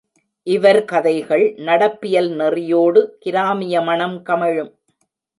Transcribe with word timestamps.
இவர் 0.47 0.85
கதைகள் 0.85 1.43
நடப்பியல் 1.57 2.29
நெறியோடு 2.35 3.01
கிராமிய 3.19 3.81
மனம் 3.81 4.23
கமழும். 4.23 4.71